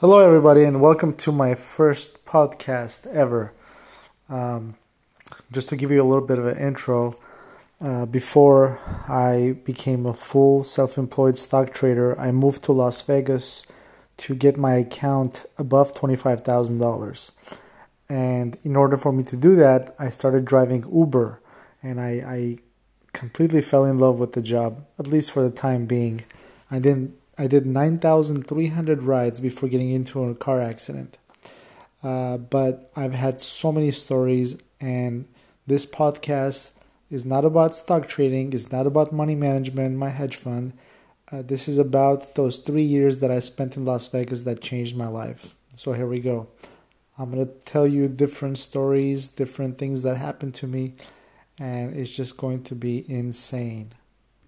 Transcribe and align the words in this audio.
Hello, 0.00 0.18
everybody, 0.18 0.62
and 0.62 0.82
welcome 0.82 1.14
to 1.14 1.32
my 1.32 1.54
first 1.54 2.22
podcast 2.26 3.06
ever. 3.06 3.54
Um, 4.28 4.74
just 5.50 5.70
to 5.70 5.76
give 5.76 5.90
you 5.90 6.02
a 6.02 6.04
little 6.04 6.26
bit 6.26 6.38
of 6.38 6.44
an 6.44 6.58
intro, 6.58 7.16
uh, 7.80 8.04
before 8.04 8.78
I 9.08 9.56
became 9.64 10.04
a 10.04 10.12
full 10.12 10.64
self 10.64 10.98
employed 10.98 11.38
stock 11.38 11.72
trader, 11.72 12.14
I 12.20 12.30
moved 12.30 12.62
to 12.64 12.72
Las 12.72 13.00
Vegas 13.00 13.64
to 14.18 14.34
get 14.34 14.58
my 14.58 14.74
account 14.74 15.46
above 15.56 15.94
$25,000. 15.94 17.30
And 18.10 18.58
in 18.64 18.76
order 18.76 18.98
for 18.98 19.12
me 19.12 19.24
to 19.24 19.36
do 19.38 19.56
that, 19.56 19.96
I 19.98 20.10
started 20.10 20.44
driving 20.44 20.84
Uber, 20.92 21.40
and 21.82 22.02
I, 22.02 22.10
I 22.10 22.58
completely 23.14 23.62
fell 23.62 23.86
in 23.86 23.96
love 23.96 24.18
with 24.18 24.34
the 24.34 24.42
job, 24.42 24.84
at 24.98 25.06
least 25.06 25.30
for 25.30 25.42
the 25.42 25.56
time 25.56 25.86
being. 25.86 26.22
I 26.70 26.80
didn't 26.80 27.16
I 27.38 27.46
did 27.46 27.66
9,300 27.66 29.02
rides 29.02 29.40
before 29.40 29.68
getting 29.68 29.90
into 29.90 30.24
a 30.24 30.34
car 30.34 30.60
accident. 30.60 31.18
Uh, 32.02 32.38
but 32.38 32.90
I've 32.96 33.14
had 33.14 33.40
so 33.40 33.72
many 33.72 33.90
stories, 33.90 34.56
and 34.80 35.26
this 35.66 35.84
podcast 35.84 36.70
is 37.10 37.26
not 37.26 37.44
about 37.44 37.74
stock 37.74 38.08
trading, 38.08 38.52
it's 38.52 38.72
not 38.72 38.86
about 38.86 39.12
money 39.12 39.34
management, 39.34 39.96
my 39.96 40.08
hedge 40.08 40.36
fund. 40.36 40.72
Uh, 41.30 41.42
this 41.42 41.68
is 41.68 41.78
about 41.78 42.36
those 42.36 42.58
three 42.58 42.84
years 42.84 43.20
that 43.20 43.30
I 43.30 43.40
spent 43.40 43.76
in 43.76 43.84
Las 43.84 44.06
Vegas 44.08 44.42
that 44.42 44.60
changed 44.60 44.96
my 44.96 45.08
life. 45.08 45.56
So 45.74 45.92
here 45.92 46.06
we 46.06 46.20
go. 46.20 46.48
I'm 47.18 47.30
going 47.30 47.46
to 47.46 47.52
tell 47.64 47.86
you 47.86 48.08
different 48.08 48.58
stories, 48.58 49.28
different 49.28 49.78
things 49.78 50.02
that 50.02 50.16
happened 50.16 50.54
to 50.56 50.66
me, 50.66 50.94
and 51.58 51.96
it's 51.96 52.14
just 52.14 52.36
going 52.36 52.62
to 52.64 52.74
be 52.74 53.04
insane. 53.10 53.92